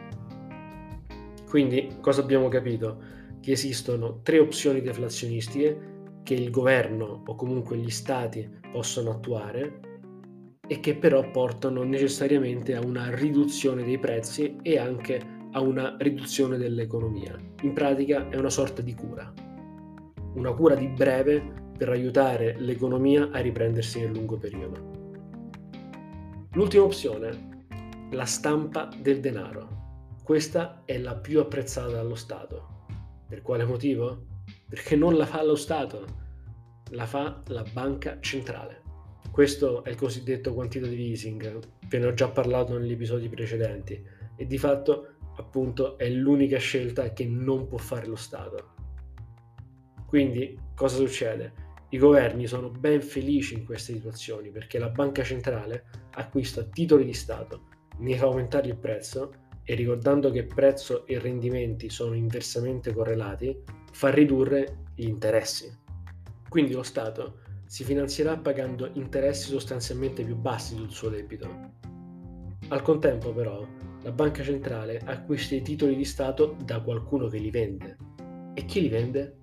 Quindi 1.47 1.97
cosa 2.01 2.23
abbiamo 2.23 2.49
capito? 2.49 2.99
Che 3.41 3.53
esistono 3.53 4.21
tre 4.23 4.39
opzioni 4.39 4.81
deflazionistiche 4.81 5.89
che 6.23 6.33
il 6.35 6.51
governo 6.51 7.23
o 7.27 7.35
comunque 7.35 7.77
gli 7.77 7.91
stati 7.91 8.49
possono 8.73 9.11
attuare 9.11 9.81
e 10.67 10.81
che 10.81 10.95
però 10.95 11.29
portano 11.31 11.83
necessariamente 11.83 12.75
a 12.75 12.81
una 12.81 13.15
riduzione 13.15 13.83
dei 13.85 13.99
prezzi 13.99 14.57
e 14.63 14.79
anche 14.79 15.40
a 15.53 15.61
una 15.61 15.97
riduzione 15.99 16.57
dell'economia. 16.57 17.37
In 17.63 17.73
pratica 17.73 18.29
è 18.29 18.37
una 18.37 18.51
sorta 18.51 18.83
di 18.83 18.95
cura, 18.95 19.33
una 20.35 20.53
cura 20.53 20.75
di 20.75 20.87
breve 20.87 21.59
per 21.77 21.89
aiutare 21.89 22.57
l'economia 22.59 23.31
a 23.31 23.41
riprendersi 23.41 24.01
nel 24.01 24.13
lungo 24.13 24.37
periodo. 24.37 24.91
L'ultima 26.53 26.85
opzione, 26.85 27.65
la 28.11 28.25
stampa 28.25 28.89
del 29.01 29.21
denaro. 29.21 29.79
Questa 30.23 30.83
è 30.85 30.99
la 30.99 31.15
più 31.15 31.41
apprezzata 31.41 31.93
dallo 31.93 32.15
Stato. 32.15 32.85
Per 33.27 33.43
quale 33.43 33.65
motivo? 33.65 34.27
Perché 34.69 34.97
non 34.97 35.17
la 35.17 35.27
fa 35.27 35.43
lo 35.43 35.57
Stato, 35.57 36.05
la 36.91 37.07
fa 37.07 37.43
la 37.47 37.65
banca 37.73 38.19
centrale. 38.21 38.83
Questo 39.31 39.85
è 39.85 39.91
il 39.91 39.97
cosiddetto 39.97 40.53
quantitative 40.53 41.03
easing, 41.03 41.59
ve 41.89 41.99
ne 41.99 42.07
ho 42.07 42.15
già 42.15 42.29
parlato 42.29 42.77
negli 42.77 42.93
episodi 42.93 43.29
precedenti 43.29 44.05
e 44.37 44.47
di 44.47 44.59
fatto 44.59 45.15
appunto 45.37 45.99
è 45.99 46.09
l'unica 46.09 46.59
scelta 46.59 47.13
che 47.13 47.27
non 47.27 47.67
può 47.67 47.79
fare 47.79 48.07
lo 48.07 48.17
Stato. 48.17 48.75
Quindi 50.07 50.59
cosa 50.75 50.97
succede? 50.97 51.69
I 51.91 51.99
governi 51.99 52.47
sono 52.47 52.71
ben 52.71 53.03
felici 53.03 53.55
in 53.55 53.65
queste 53.65 53.93
situazioni 53.93 54.51
perché 54.51 54.79
la 54.79 54.89
banca 54.89 55.23
centrale 55.23 55.85
acquista 56.13 56.63
titoli 56.63 57.05
di 57.05 57.15
Stato, 57.15 57.69
ne 57.99 58.17
fa 58.17 58.27
aumentare 58.27 58.69
il 58.69 58.77
prezzo 58.77 59.33
e 59.65 59.75
ricordando 59.75 60.31
che 60.31 60.45
prezzo 60.45 61.07
e 61.07 61.19
rendimenti 61.19 61.91
sono 61.91 62.15
inversamente 62.15 62.93
correlati, 62.93 63.63
fa 63.93 64.11
ridurre 64.11 64.85
gli 64.95 65.07
interessi. 65.07 65.73
Quindi 66.49 66.73
lo 66.73 66.83
Stato 66.83 67.41
si 67.67 67.85
finanzierà 67.85 68.37
pagando 68.37 68.91
interessi 68.95 69.51
sostanzialmente 69.51 70.25
più 70.25 70.35
bassi 70.35 70.75
sul 70.75 70.91
suo 70.91 71.09
debito. 71.09 71.49
Al 72.69 72.83
contempo 72.83 73.33
però 73.33 73.65
la 74.03 74.13
banca 74.13 74.43
centrale 74.43 75.01
acquista 75.05 75.55
i 75.55 75.63
titoli 75.63 75.95
di 75.95 76.05
Stato 76.05 76.57
da 76.65 76.81
qualcuno 76.81 77.29
che 77.29 77.39
li 77.39 77.51
vende. 77.51 77.97
E 78.55 78.65
chi 78.65 78.81
li 78.81 78.89
vende? 78.89 79.37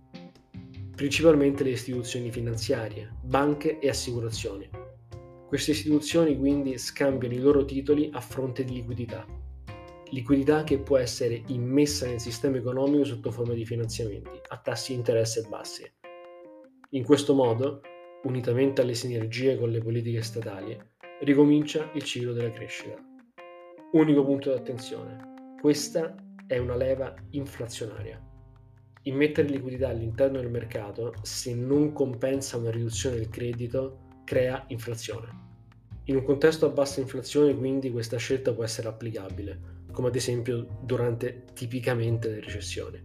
Principalmente 0.96 1.64
le 1.64 1.72
istituzioni 1.72 2.32
finanziarie, 2.32 3.14
banche 3.24 3.78
e 3.80 3.90
assicurazioni. 3.90 4.68
Queste 5.48 5.72
istituzioni 5.72 6.38
quindi 6.38 6.78
scambiano 6.78 7.36
i 7.36 7.40
loro 7.40 7.64
titoli 7.66 8.10
a 8.12 8.20
fronte 8.20 8.64
di 8.64 8.74
liquidità. 8.74 9.26
Liquidità 10.10 10.64
che 10.64 10.80
può 10.80 10.98
essere 10.98 11.44
immessa 11.48 12.08
nel 12.08 12.20
sistema 12.20 12.58
economico 12.58 13.04
sotto 13.04 13.32
forma 13.32 13.54
di 13.54 13.66
finanziamenti 13.66 14.40
a 14.48 14.58
tassi 14.58 14.94
di 14.94 14.98
interesse 14.98 15.46
bassi. 15.48 15.90
In 16.92 17.04
questo 17.04 17.34
modo 17.34 17.82
unitamente 18.24 18.82
alle 18.82 18.96
sinergie 18.96 19.58
con 19.58 19.70
le 19.70 19.80
politiche 19.80 20.22
statali, 20.22 20.78
ricomincia 21.22 21.92
il 21.94 22.04
ciclo 22.04 22.34
della 22.34 22.52
crescita. 22.52 23.07
Unico 23.90 24.26
punto 24.26 24.52
di 24.52 24.58
attenzione, 24.60 25.56
questa 25.62 26.14
è 26.46 26.58
una 26.58 26.76
leva 26.76 27.16
inflazionaria. 27.32 28.22
Immettere 29.04 29.48
liquidità 29.48 29.88
all'interno 29.88 30.40
del 30.40 30.52
mercato, 30.52 31.14
se 31.22 31.56
non 31.56 31.94
compensa 31.94 32.58
una 32.58 32.70
riduzione 32.70 33.16
del 33.16 33.30
credito, 33.30 34.00
crea 34.26 34.62
inflazione. 34.68 35.30
In 36.04 36.18
un 36.18 36.24
contesto 36.24 36.66
a 36.66 36.70
bassa 36.70 37.00
inflazione, 37.00 37.56
quindi, 37.56 37.90
questa 37.90 38.18
scelta 38.18 38.54
può 38.54 38.66
essere 38.66 38.90
applicabile, 38.90 39.86
come 39.94 40.10
ad 40.10 40.16
esempio 40.16 40.68
durante 40.82 41.46
tipicamente 41.54 42.28
le 42.28 42.42
recessioni. 42.42 43.02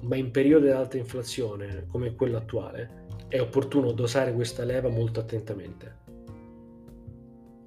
Ma 0.00 0.16
in 0.16 0.30
periodi 0.30 0.64
di 0.64 0.72
alta 0.72 0.96
inflazione, 0.96 1.84
come 1.86 2.14
quello 2.14 2.38
attuale, 2.38 3.04
è 3.28 3.38
opportuno 3.38 3.92
dosare 3.92 4.32
questa 4.32 4.64
leva 4.64 4.88
molto 4.88 5.20
attentamente. 5.20 6.00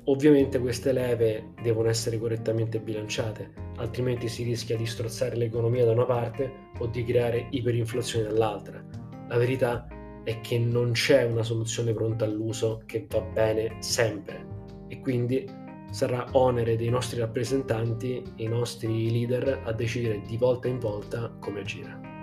Ovviamente 0.08 0.60
queste 0.60 0.92
leve 0.92 1.54
devono 1.64 1.90
essere 1.90 2.20
correttamente 2.20 2.80
bilanciate, 2.80 3.52
altrimenti 3.78 4.28
si 4.28 4.44
rischia 4.44 4.78
di 4.78 4.86
strozzare 4.86 5.36
l'economia 5.36 5.84
da 5.84 5.94
una 5.94 6.06
parte 6.06 6.70
o 6.78 6.86
di 6.86 7.04
creare 7.04 7.48
iperinflazione 7.50 8.28
dall'altra. 8.28 8.84
La 9.28 9.38
verità 9.38 9.88
è 10.24 10.42
che 10.42 10.60
non 10.60 10.92
c'è 10.92 11.24
una 11.24 11.42
soluzione 11.42 11.94
pronta 11.94 12.26
all'uso 12.26 12.84
che 12.86 13.08
va 13.10 13.22
bene 13.22 13.78
sempre 13.80 14.46
e 14.88 15.00
quindi 15.00 15.44
sarà 15.90 16.28
onere 16.34 16.76
dei 16.76 16.90
nostri 16.90 17.20
rappresentanti, 17.20 18.22
i 18.36 18.48
nostri 18.48 19.10
leader, 19.10 19.62
a 19.64 19.72
decidere 19.72 20.22
di 20.22 20.38
volta 20.38 20.68
in 20.68 20.78
volta 20.78 21.36
come 21.40 21.62
agire. 21.62 22.15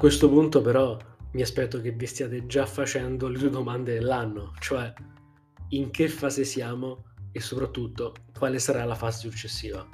Questo 0.00 0.30
punto 0.30 0.62
però 0.62 0.96
mi 1.32 1.42
aspetto 1.42 1.78
che 1.82 1.90
vi 1.90 2.06
stiate 2.06 2.46
già 2.46 2.64
facendo 2.64 3.28
le 3.28 3.38
due 3.38 3.50
domande 3.50 3.92
dell'anno, 3.92 4.54
cioè 4.58 4.90
in 5.68 5.90
che 5.90 6.08
fase 6.08 6.42
siamo 6.44 7.04
e 7.30 7.38
soprattutto 7.38 8.14
quale 8.38 8.58
sarà 8.58 8.82
la 8.86 8.94
fase 8.94 9.28
successiva. 9.28 9.86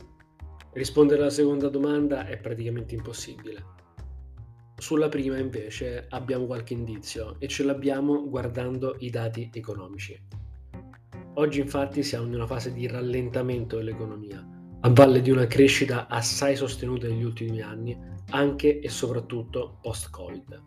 Rispondere 0.74 1.22
alla 1.22 1.30
seconda 1.30 1.68
domanda 1.68 2.24
è 2.24 2.38
praticamente 2.38 2.94
impossibile. 2.94 3.64
Sulla 4.76 5.08
prima 5.08 5.38
invece 5.38 6.06
abbiamo 6.10 6.46
qualche 6.46 6.74
indizio 6.74 7.34
e 7.40 7.48
ce 7.48 7.64
l'abbiamo 7.64 8.28
guardando 8.28 8.94
i 9.00 9.10
dati 9.10 9.50
economici. 9.52 10.16
Oggi 11.34 11.58
infatti 11.58 12.04
siamo 12.04 12.26
in 12.26 12.34
una 12.34 12.46
fase 12.46 12.72
di 12.72 12.86
rallentamento 12.86 13.78
dell'economia, 13.78 14.55
a 14.86 14.90
valle 14.90 15.20
di 15.20 15.32
una 15.32 15.48
crescita 15.48 16.06
assai 16.06 16.54
sostenuta 16.54 17.08
negli 17.08 17.24
ultimi 17.24 17.60
anni 17.60 17.98
anche 18.30 18.78
e 18.78 18.88
soprattutto 18.88 19.78
post-Covid. 19.82 20.62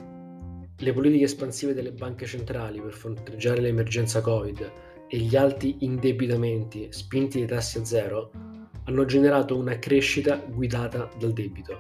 Le 0.78 0.94
politiche 0.94 1.24
espansive 1.24 1.74
delle 1.74 1.94
banche 1.94 2.26
centrali 2.26 2.82
per 2.82 2.92
fronteggiare 2.92 3.62
l'emergenza 3.62 4.20
Covid 4.20 4.72
e 5.08 5.18
gli 5.20 5.38
alti 5.38 5.78
indebitamenti 5.86 6.90
spinti 6.92 7.40
dai 7.40 7.48
tassi 7.48 7.78
a 7.78 7.86
zero 7.86 8.32
hanno 8.84 9.06
generato 9.06 9.56
una 9.56 9.80
crescita 9.80 10.36
guidata 10.36 11.10
dal 11.18 11.32
debito. 11.32 11.80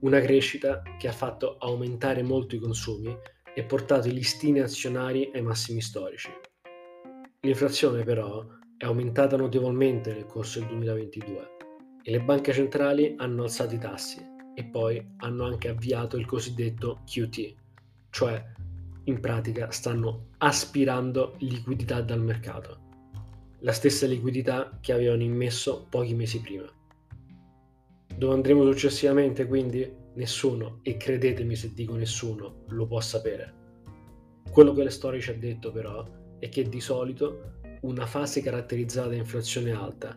Una 0.00 0.20
crescita 0.22 0.80
che 0.98 1.08
ha 1.08 1.12
fatto 1.12 1.58
aumentare 1.58 2.22
molto 2.22 2.54
i 2.54 2.58
consumi 2.58 3.14
e 3.54 3.62
portato 3.64 4.08
i 4.08 4.14
listini 4.14 4.60
azionari 4.60 5.30
ai 5.34 5.42
massimi 5.42 5.82
storici. 5.82 6.30
L'inflazione 7.40 8.02
però 8.02 8.46
è 8.78 8.86
aumentata 8.86 9.36
notevolmente 9.36 10.14
nel 10.14 10.24
corso 10.24 10.60
del 10.60 10.68
2022 10.68 11.55
e 12.06 12.12
le 12.12 12.20
banche 12.20 12.52
centrali 12.52 13.16
hanno 13.18 13.42
alzato 13.42 13.74
i 13.74 13.78
tassi 13.78 14.24
e 14.54 14.62
poi 14.62 15.04
hanno 15.16 15.44
anche 15.44 15.70
avviato 15.70 16.16
il 16.16 16.24
cosiddetto 16.24 17.00
QT, 17.04 17.54
cioè 18.10 18.44
in 19.04 19.18
pratica 19.18 19.72
stanno 19.72 20.28
aspirando 20.38 21.34
liquidità 21.38 22.00
dal 22.02 22.20
mercato, 22.20 22.78
la 23.58 23.72
stessa 23.72 24.06
liquidità 24.06 24.78
che 24.80 24.92
avevano 24.92 25.24
immesso 25.24 25.88
pochi 25.90 26.14
mesi 26.14 26.40
prima. 26.40 26.70
Dove 28.16 28.34
andremo 28.34 28.62
successivamente 28.70 29.44
quindi? 29.48 29.92
Nessuno, 30.14 30.78
e 30.82 30.96
credetemi 30.96 31.56
se 31.56 31.72
dico 31.74 31.96
nessuno, 31.96 32.62
lo 32.68 32.86
può 32.86 33.00
sapere. 33.00 33.54
Quello 34.48 34.72
che 34.72 34.84
le 34.84 34.90
storie 34.90 35.20
ci 35.20 35.30
ha 35.30 35.36
detto 35.36 35.72
però 35.72 36.06
è 36.38 36.48
che 36.48 36.68
di 36.68 36.80
solito 36.80 37.58
una 37.80 38.06
fase 38.06 38.40
caratterizzata 38.40 39.08
da 39.08 39.16
inflazione 39.16 39.72
alta, 39.72 40.16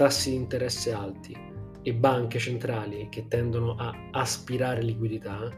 tassi 0.00 0.30
di 0.30 0.36
interesse 0.36 0.92
alti 0.92 1.36
e 1.82 1.92
banche 1.92 2.38
centrali 2.38 3.08
che 3.10 3.28
tendono 3.28 3.74
a 3.74 3.94
aspirare 4.12 4.80
liquidità, 4.80 5.50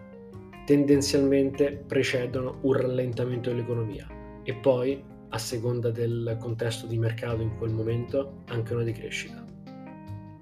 tendenzialmente 0.66 1.84
precedono 1.86 2.58
un 2.62 2.72
rallentamento 2.72 3.50
dell'economia 3.50 4.04
e 4.42 4.52
poi, 4.54 5.00
a 5.28 5.38
seconda 5.38 5.92
del 5.92 6.36
contesto 6.40 6.88
di 6.88 6.98
mercato 6.98 7.40
in 7.40 7.56
quel 7.56 7.72
momento, 7.72 8.42
anche 8.46 8.74
una 8.74 8.82
decrescita. 8.82 9.46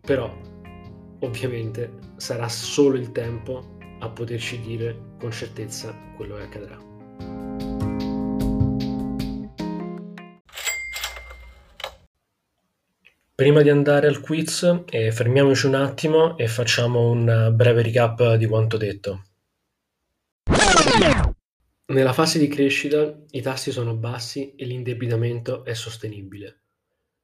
Però, 0.00 0.34
ovviamente, 1.18 1.92
sarà 2.16 2.48
solo 2.48 2.96
il 2.96 3.12
tempo 3.12 3.76
a 3.98 4.08
poterci 4.08 4.62
dire 4.62 4.96
con 5.18 5.30
certezza 5.30 5.94
quello 6.16 6.36
che 6.36 6.42
accadrà. 6.42 7.69
Prima 13.40 13.62
di 13.62 13.70
andare 13.70 14.06
al 14.06 14.20
quiz, 14.20 14.82
eh, 14.90 15.10
fermiamoci 15.12 15.64
un 15.64 15.74
attimo 15.74 16.36
e 16.36 16.46
facciamo 16.46 17.10
un 17.10 17.50
breve 17.54 17.80
recap 17.80 18.34
di 18.34 18.44
quanto 18.44 18.76
detto. 18.76 19.24
Nella 21.86 22.12
fase 22.12 22.38
di 22.38 22.48
crescita 22.48 23.18
i 23.30 23.40
tassi 23.40 23.70
sono 23.70 23.96
bassi 23.96 24.54
e 24.56 24.66
l'indebitamento 24.66 25.64
è 25.64 25.72
sostenibile. 25.72 26.64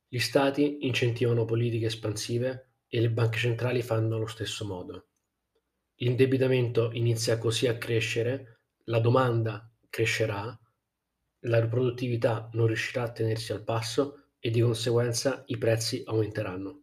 Gli 0.08 0.18
stati 0.18 0.86
incentivano 0.86 1.44
politiche 1.44 1.84
espansive 1.84 2.70
e 2.88 2.98
le 3.02 3.10
banche 3.10 3.36
centrali 3.36 3.82
fanno 3.82 4.16
allo 4.16 4.26
stesso 4.26 4.64
modo. 4.64 5.08
L'indebitamento 5.96 6.92
inizia 6.92 7.36
così 7.36 7.66
a 7.66 7.76
crescere, 7.76 8.60
la 8.84 9.00
domanda 9.00 9.70
crescerà, 9.90 10.58
la 11.40 11.66
produttività 11.66 12.48
non 12.54 12.68
riuscirà 12.68 13.02
a 13.02 13.12
tenersi 13.12 13.52
al 13.52 13.62
passo 13.62 14.22
e 14.38 14.50
di 14.50 14.60
conseguenza 14.60 15.44
i 15.46 15.58
prezzi 15.58 16.02
aumenteranno. 16.04 16.82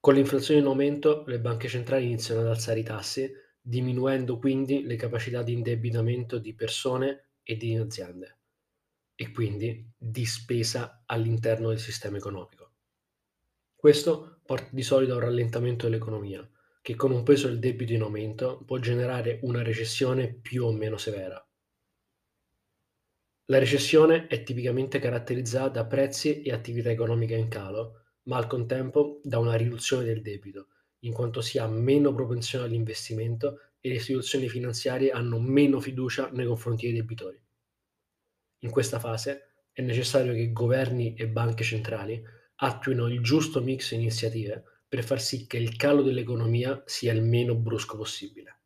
Con 0.00 0.14
l'inflazione 0.14 0.60
in 0.60 0.66
aumento 0.66 1.24
le 1.26 1.38
banche 1.38 1.68
centrali 1.68 2.06
iniziano 2.06 2.40
ad 2.40 2.48
alzare 2.48 2.80
i 2.80 2.84
tassi, 2.84 3.30
diminuendo 3.60 4.38
quindi 4.38 4.82
le 4.82 4.96
capacità 4.96 5.42
di 5.42 5.52
indebitamento 5.52 6.38
di 6.38 6.54
persone 6.54 7.28
e 7.42 7.56
di 7.56 7.76
aziende 7.76 8.38
e 9.14 9.30
quindi 9.30 9.88
di 9.96 10.24
spesa 10.26 11.04
all'interno 11.06 11.68
del 11.68 11.78
sistema 11.78 12.16
economico. 12.16 12.72
Questo 13.76 14.40
porta 14.44 14.68
di 14.72 14.82
solito 14.82 15.12
a 15.12 15.16
un 15.16 15.22
rallentamento 15.22 15.88
dell'economia, 15.88 16.48
che 16.80 16.96
con 16.96 17.12
un 17.12 17.22
peso 17.22 17.46
del 17.46 17.60
debito 17.60 17.92
in 17.92 18.02
aumento 18.02 18.64
può 18.64 18.78
generare 18.78 19.38
una 19.42 19.62
recessione 19.62 20.32
più 20.34 20.64
o 20.64 20.72
meno 20.72 20.96
severa. 20.96 21.44
La 23.52 23.58
recessione 23.58 24.28
è 24.28 24.44
tipicamente 24.44 24.98
caratterizzata 24.98 25.68
da 25.68 25.84
prezzi 25.84 26.40
e 26.40 26.52
attività 26.52 26.90
economica 26.90 27.36
in 27.36 27.48
calo, 27.48 28.04
ma 28.22 28.38
al 28.38 28.46
contempo 28.46 29.20
da 29.22 29.38
una 29.38 29.56
riduzione 29.56 30.04
del 30.04 30.22
debito, 30.22 30.68
in 31.00 31.12
quanto 31.12 31.42
si 31.42 31.58
ha 31.58 31.66
meno 31.66 32.14
propensione 32.14 32.64
all'investimento 32.64 33.60
e 33.78 33.90
le 33.90 33.96
istituzioni 33.96 34.48
finanziarie 34.48 35.10
hanno 35.10 35.38
meno 35.38 35.80
fiducia 35.80 36.30
nei 36.32 36.46
confronti 36.46 36.86
dei 36.86 36.94
debitori. 36.94 37.38
In 38.60 38.70
questa 38.70 38.98
fase 38.98 39.66
è 39.70 39.82
necessario 39.82 40.32
che 40.32 40.50
governi 40.50 41.12
e 41.14 41.28
banche 41.28 41.62
centrali 41.62 42.22
attuino 42.54 43.06
il 43.06 43.20
giusto 43.20 43.60
mix 43.60 43.90
di 43.90 43.96
iniziative 44.00 44.64
per 44.88 45.04
far 45.04 45.20
sì 45.20 45.46
che 45.46 45.58
il 45.58 45.76
calo 45.76 46.00
dell'economia 46.00 46.82
sia 46.86 47.12
il 47.12 47.22
meno 47.22 47.54
brusco 47.54 47.98
possibile. 47.98 48.61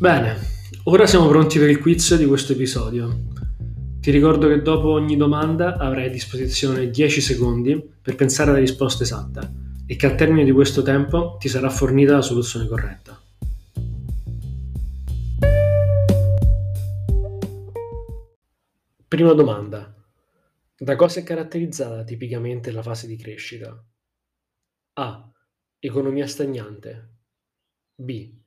Bene, 0.00 0.36
ora 0.84 1.08
siamo 1.08 1.26
pronti 1.26 1.58
per 1.58 1.68
il 1.68 1.80
quiz 1.80 2.14
di 2.14 2.24
questo 2.24 2.52
episodio. 2.52 3.30
Ti 4.00 4.12
ricordo 4.12 4.46
che 4.46 4.62
dopo 4.62 4.92
ogni 4.92 5.16
domanda 5.16 5.76
avrai 5.76 6.06
a 6.06 6.10
disposizione 6.10 6.88
10 6.88 7.20
secondi 7.20 7.82
per 8.00 8.14
pensare 8.14 8.50
alla 8.50 8.60
risposta 8.60 9.02
esatta 9.02 9.52
e 9.84 9.96
che 9.96 10.06
al 10.06 10.14
termine 10.14 10.44
di 10.44 10.52
questo 10.52 10.82
tempo 10.82 11.36
ti 11.40 11.48
sarà 11.48 11.68
fornita 11.68 12.12
la 12.12 12.22
soluzione 12.22 12.68
corretta. 12.68 13.20
Prima 19.08 19.32
domanda. 19.32 19.92
Da 20.78 20.94
cosa 20.94 21.18
è 21.18 21.24
caratterizzata 21.24 22.04
tipicamente 22.04 22.70
la 22.70 22.82
fase 22.82 23.08
di 23.08 23.16
crescita? 23.16 23.84
A. 24.92 25.32
Economia 25.80 26.28
stagnante. 26.28 27.16
B. 27.96 28.46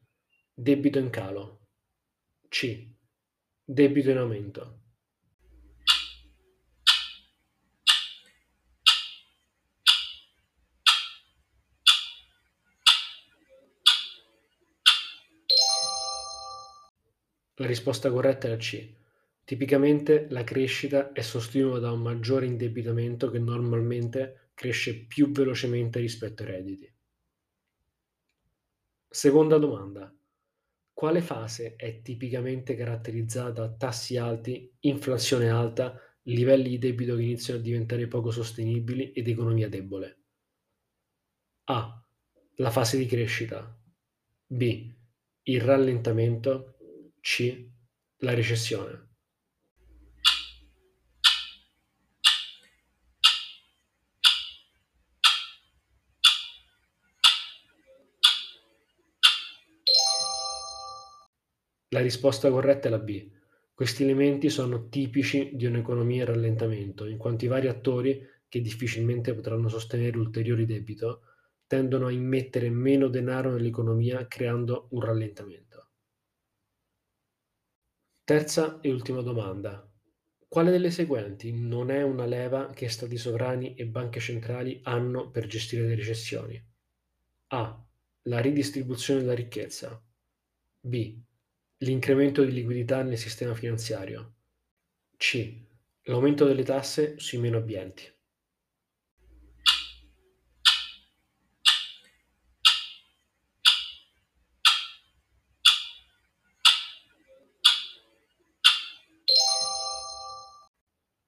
Debito 0.54 1.00
in 1.00 1.10
calo. 1.10 1.68
C. 2.50 2.88
Debito 3.64 4.10
in 4.10 4.18
aumento. 4.18 4.80
La 17.56 17.68
risposta 17.68 18.12
corretta 18.12 18.48
è 18.48 18.50
la 18.50 18.58
C. 18.58 18.94
Tipicamente 19.44 20.28
la 20.30 20.44
crescita 20.44 21.12
è 21.12 21.22
sostenuta 21.22 21.80
da 21.80 21.92
un 21.92 22.02
maggiore 22.02 22.46
indebitamento 22.46 23.30
che 23.30 23.40
normalmente 23.40 24.50
cresce 24.54 25.06
più 25.06 25.32
velocemente 25.32 26.00
rispetto 26.00 26.44
ai 26.44 26.50
redditi. 26.50 26.94
Seconda 29.08 29.58
domanda. 29.58 30.12
Quale 30.94 31.22
fase 31.22 31.76
è 31.76 32.02
tipicamente 32.02 32.76
caratterizzata 32.76 33.52
da 33.52 33.74
tassi 33.74 34.18
alti, 34.18 34.72
inflazione 34.82 35.50
alta, 35.50 36.00
livelli 36.24 36.70
di 36.70 36.78
debito 36.78 37.16
che 37.16 37.24
iniziano 37.24 37.60
a 37.60 37.64
diventare 37.64 38.08
poco 38.08 38.32
sostenibili 38.32 39.12
ed 39.12 39.28
economia 39.28 39.68
debole? 39.70 40.20
A. 41.66 42.06
La 42.56 42.70
fase 42.70 42.98
di 42.98 43.06
crescita. 43.06 43.80
B. 44.46 44.94
Il 45.44 45.62
rallentamento. 45.62 46.78
C. 47.22 47.68
La 48.18 48.34
recessione. 48.34 49.11
La 61.94 62.00
risposta 62.00 62.50
corretta 62.50 62.88
è 62.88 62.90
la 62.90 63.00
B. 63.00 63.30
Questi 63.74 64.04
elementi 64.04 64.50
sono 64.50 64.88
tipici 64.88 65.52
di 65.54 65.66
un'economia 65.66 66.22
in 66.22 66.26
rallentamento, 66.26 67.06
in 67.06 67.18
quanto 67.18 67.44
i 67.44 67.50
vari 67.50 67.68
attori, 67.68 68.26
che 68.48 68.62
difficilmente 68.62 69.34
potranno 69.34 69.68
sostenere 69.68 70.18
ulteriori 70.18 70.66
debito, 70.66 71.24
tendono 71.68 72.08
a 72.08 72.12
immettere 72.12 72.70
meno 72.70 73.10
denaro 73.10 73.52
nell'economia 73.52 74.26
creando 74.28 74.88
un 74.92 75.02
rallentamento. 75.02 75.90
Terza 78.24 78.80
e 78.80 78.90
ultima 78.90 79.22
domanda. 79.22 79.86
Quale 80.48 80.72
delle 80.72 80.92
seguenti 80.92 81.52
non 81.52 81.92
è 81.92 82.04
una 82.04 82.26
leva 82.26 82.70
che 82.70 82.88
stati 82.88 83.18
sovrani 83.18 83.76
e 83.76 83.86
banche 83.86 84.22
centrali 84.22 84.80
hanno 84.84 85.30
per 85.30 85.46
gestire 85.46 85.88
le 85.88 85.96
recessioni? 85.96 86.66
A. 87.48 87.86
La 88.24 88.40
ridistribuzione 88.40 89.20
della 89.20 89.34
ricchezza. 89.34 90.02
B. 90.80 91.20
L'incremento 91.84 92.44
di 92.44 92.52
liquidità 92.52 93.02
nel 93.02 93.17
sistema 93.17 93.56
finanziario. 93.56 94.36
C. 95.17 95.65
L'aumento 96.04 96.46
delle 96.46 96.62
tasse 96.62 97.17
sui 97.17 97.39
meno 97.39 97.58
abbienti. 97.58 98.04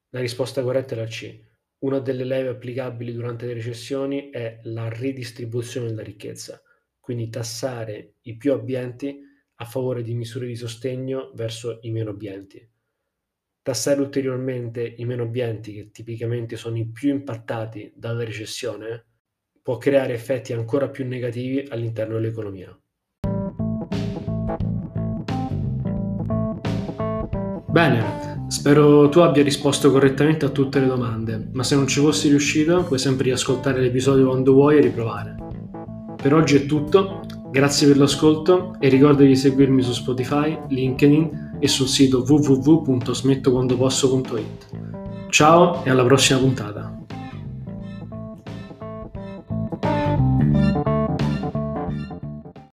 La 0.09 0.19
risposta 0.19 0.61
corretta 0.61 0.93
è 0.93 0.97
la 0.99 1.07
C. 1.07 1.35
Una 1.79 1.97
delle 1.97 2.25
leve 2.25 2.49
applicabili 2.49 3.11
durante 3.11 3.47
le 3.47 3.55
recessioni 3.55 4.29
è 4.29 4.59
la 4.65 4.87
ridistribuzione 4.87 5.87
della 5.87 6.03
ricchezza, 6.03 6.61
quindi 6.99 7.31
tassare 7.31 8.17
i 8.21 8.37
più 8.37 8.53
abbienti 8.53 9.31
a 9.63 9.65
favore 9.65 10.03
di 10.03 10.13
misure 10.13 10.45
di 10.45 10.55
sostegno 10.55 11.31
verso 11.33 11.79
i 11.81 11.91
meno 11.91 12.11
abbienti. 12.11 12.69
Tassare 13.61 14.01
ulteriormente 14.01 14.95
i 14.97 15.05
meno 15.05 15.23
abbienti, 15.23 15.73
che 15.73 15.89
tipicamente 15.89 16.57
sono 16.57 16.77
i 16.77 16.85
più 16.85 17.09
impattati 17.09 17.93
dalla 17.95 18.25
recessione, 18.25 19.05
può 19.61 19.77
creare 19.77 20.13
effetti 20.13 20.51
ancora 20.51 20.89
più 20.89 21.07
negativi 21.07 21.65
all'interno 21.69 22.15
dell'economia. 22.15 22.77
Bene, 27.69 28.45
spero 28.49 29.07
tu 29.07 29.19
abbia 29.19 29.41
risposto 29.41 29.89
correttamente 29.89 30.45
a 30.45 30.49
tutte 30.49 30.81
le 30.81 30.87
domande, 30.87 31.49
ma 31.53 31.63
se 31.63 31.75
non 31.75 31.87
ci 31.87 32.01
fossi 32.01 32.27
riuscito 32.27 32.83
puoi 32.83 32.99
sempre 32.99 33.23
riascoltare 33.25 33.79
l'episodio 33.79 34.27
quando 34.27 34.51
vuoi 34.51 34.77
e 34.77 34.81
riprovare. 34.81 35.35
Per 36.21 36.33
oggi 36.33 36.57
è 36.57 36.65
tutto, 36.65 37.22
grazie 37.53 37.85
per 37.85 37.97
l'ascolto 37.97 38.75
e 38.79 38.89
ricorda 38.89 39.23
di 39.23 39.35
seguirmi 39.35 39.83
su 39.83 39.93
Spotify, 39.93 40.57
LinkedIn 40.69 41.57
e 41.59 41.67
sul 41.67 41.87
sito 41.87 42.25
www.smettoquandoposso.it. 42.27 44.65
Ciao 45.29 45.85
e 45.85 45.91
alla 45.91 46.03
prossima 46.03 46.39
puntata! 46.39 46.92